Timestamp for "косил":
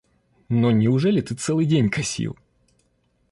1.89-2.35